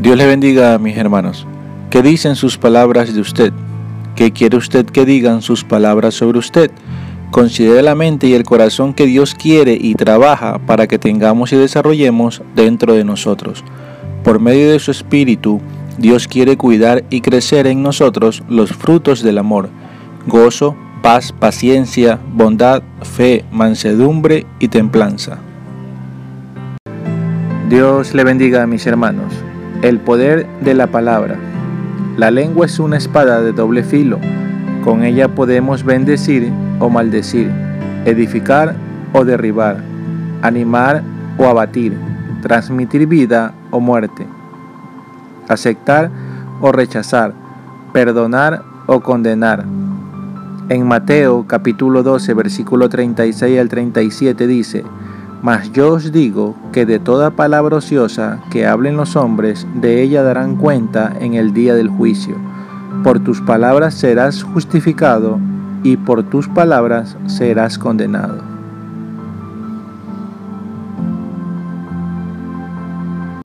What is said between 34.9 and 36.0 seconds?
ella podemos